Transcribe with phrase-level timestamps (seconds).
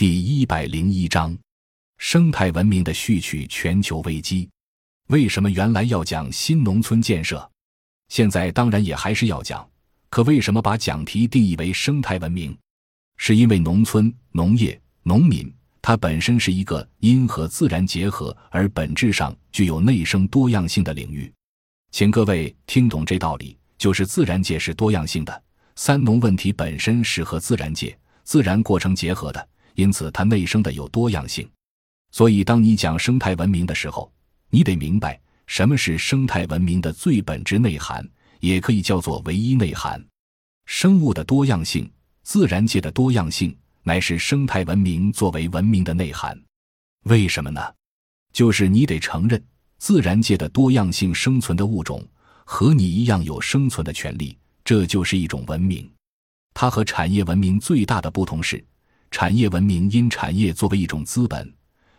[0.00, 1.36] 第一百零一章：
[1.98, 4.48] 生态文明的序曲——全球危机。
[5.08, 7.46] 为什么原来要讲新农村建设？
[8.08, 9.68] 现在当然也还是要讲。
[10.08, 12.56] 可为什么把讲题定义为生态文明？
[13.18, 21.30] 是因为农村、农业、农民，它本身是一个因和自然结合而本质上具有内生多样性的领域。
[21.90, 25.42] 请各位听懂这道理，就是自然界是多样性的，
[25.76, 27.94] 三农问题本身是和自然界、
[28.24, 29.48] 自然过程结合的。
[29.80, 31.48] 因此，它内生的有多样性。
[32.12, 34.12] 所以，当你讲生态文明的时候，
[34.50, 38.06] 你得明白什么是生态文明的最本质内涵，
[38.40, 40.04] 也可以叫做唯一内涵。
[40.66, 41.90] 生物的多样性、
[42.22, 46.38] 自然界的多样性，乃是生态文明作为文明的内涵。
[47.04, 47.60] 为什么呢？
[48.32, 49.42] 就是你得承认，
[49.78, 52.06] 自然界的多样性生存的物种
[52.44, 55.90] 和你一样有生存的权利，这就是一种文明。
[56.52, 58.62] 它和产业文明最大的不同是。
[59.10, 61.52] 产业文明因产业作为一种资本，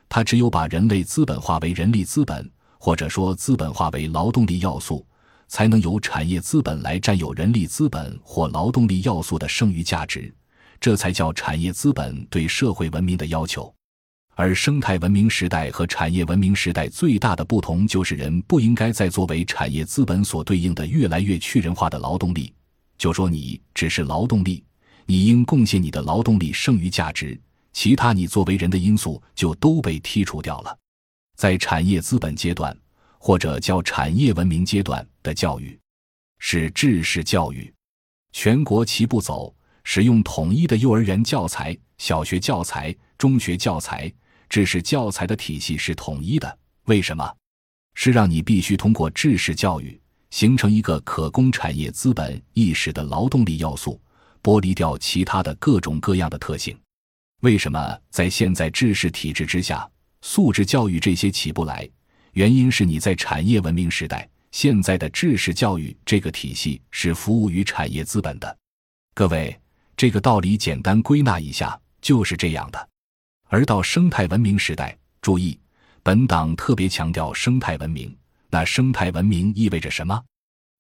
[0.08, 2.50] 它只有把人类资本化为人力资本，
[2.80, 5.06] 或者说资本化为劳动力要素，
[5.48, 10.34] 才能由产业资本来占有人力资本或劳动力要素的剩余价值，
[10.80, 13.74] 这才叫产业资本对社会文明的要求。
[14.34, 22.54] 而生态文明时代和产业文明时代最大的不同，就是人不应该再作为产业资本所对应的越来越去人化的劳动力，
[22.98, 24.64] 就说你只是劳动力。
[25.06, 27.40] 你应贡献你的劳动力剩余价值，
[27.74, 30.78] 其他你作为人的因素就都被剔除掉了。
[31.36, 32.78] 在产业资本阶段，
[33.18, 35.80] 或者叫产业文明阶段的教育，
[36.40, 37.74] 是知识教育，
[38.32, 44.12] 全国齐步走，使用统一的幼儿园教材、小学教材、中学教材、
[44.50, 46.60] 知识教材的体系是统一的。
[46.86, 47.36] 为什么？
[47.94, 54.00] 是让你必须通过知识教育，形成一个可供产业资本意识的劳动力要素。
[54.44, 56.78] 剥离掉其他的各种各样的特性，
[57.42, 59.90] 为什么在现在知识体制之下，
[60.22, 61.90] 素质教育这些起不来？
[62.34, 68.58] 原因是你在产业文明时代，现在的知识教育这个体系是服务于产业资本的。
[69.14, 69.60] 各位，
[69.98, 72.90] 这个道理简单归纳一下就是这样的。
[73.50, 75.60] 而到生态文明时代，注意，
[76.02, 78.16] 本党特别强调生态文明。
[78.50, 80.24] 那生态文明意味着什么？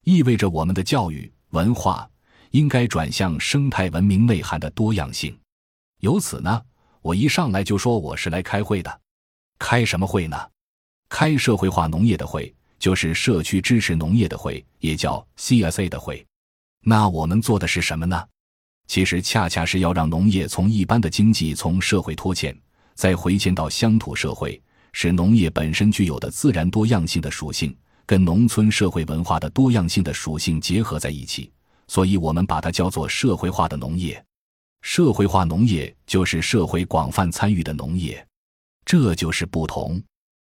[0.05, 2.09] 意味着我们的教育文化。
[2.51, 5.37] 应该转向生态文明内涵的多样性。
[5.99, 6.61] 由此呢，
[7.01, 9.01] 我一上来就说我是来开会的。
[9.59, 10.37] 开什么会呢？
[11.09, 16.25] 开社会化农业的会，就是社区支持农业的会，也叫 CSA 的会。
[16.83, 18.23] 那我们做的是什么呢？
[18.87, 22.57] 其实恰恰是要让农业从一般的经济从社会脱欠，
[22.95, 27.73] 再回迁到乡土社会，使农业本身具有的自然多样性的属性，
[28.05, 31.51] 跟农村社会文化的多样性的属性结合在一起。
[31.91, 34.23] 所以，我们把它叫做社会化的农业。
[34.81, 38.25] 社会化农业就是社会广泛参与的农业，
[38.85, 40.01] 这就是不同。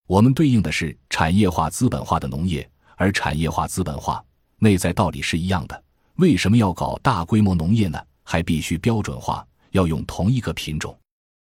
[0.08, 2.66] 我们对应的是产业化、资本化的农业，
[2.96, 4.24] 而产业化、资本化
[4.60, 5.84] 内在道理是一样的。
[6.20, 8.02] 为什么要搞大规模农业呢？
[8.24, 10.98] 还必须标准化，要用同一个品种，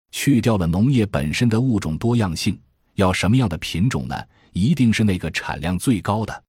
[0.09, 2.59] 去掉了农业本身的物种多样性。
[2.95, 4.19] 要什么样的品种呢？
[4.51, 6.43] 一定是那个产量最高的。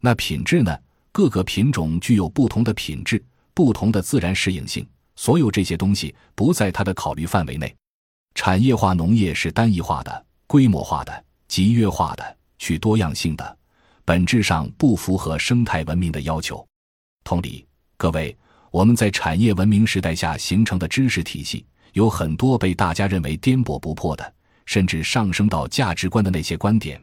[0.00, 0.76] 那品质呢？
[1.14, 7.72] 各个品种具有不同的品质、不同的自然适应性，所有这些东西不在它的考虑范围内。
[8.34, 13.56] 产业化农业是单一化的、规模化的、集约化的、去多样性的，
[14.04, 16.66] 本质上不符合生态文明的要求。
[17.22, 17.64] 同理，
[17.96, 18.36] 各位，
[18.72, 24.34] 我们在产业文明时代下形成的知识体系，有很多被大家认为颠簸不破的，
[24.66, 27.00] 甚至上升到价值观的那些观点。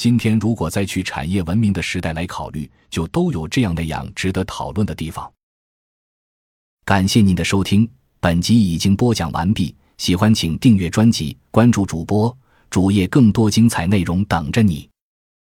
[0.00, 5.30] 今天如果再去产业文明的时代来考虑，就都有这样那样值得讨论的地方。
[6.86, 7.86] 感谢您的收听，
[8.18, 9.76] 本集已经播讲完毕。
[9.98, 12.34] 喜欢请订阅专辑，关注主播
[12.70, 14.89] 主页，更多精彩内容等着你。